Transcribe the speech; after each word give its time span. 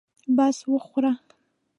بس 0.37 0.59
وخوره. 0.73 1.13